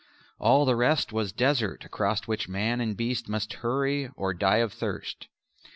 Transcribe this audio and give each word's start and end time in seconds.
All 0.39 0.65
the 0.65 0.75
rest 0.75 1.13
was 1.13 1.31
desert 1.31 1.85
across 1.85 2.23
which 2.27 2.49
man 2.49 2.81
and 2.81 2.97
beast 2.97 3.29
must 3.29 3.53
hurry 3.53 4.09
or 4.15 4.33
die 4.33 4.57
of 4.57 4.73
thirst. 4.73 5.27